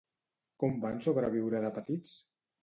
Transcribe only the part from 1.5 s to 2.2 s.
de petits?